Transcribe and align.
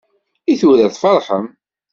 I 0.51 0.53
tura 0.59 0.87
tfarḥem? 0.93 1.45